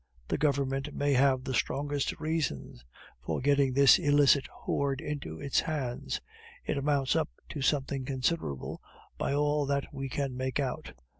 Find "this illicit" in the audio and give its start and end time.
3.73-4.47